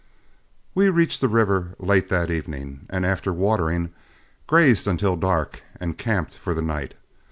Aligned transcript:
We 0.73 0.89
reached 0.89 1.21
the 1.21 1.27
river 1.27 1.75
late 1.77 2.07
that 2.07 2.31
evening, 2.31 2.87
and 2.89 3.05
after 3.05 3.31
watering, 3.31 3.93
grazed 4.47 4.87
until 4.87 5.15
dark 5.15 5.61
and 5.79 5.95
camped 5.95 6.33
for 6.35 6.55
the 6.55 6.61
night. 6.63 6.95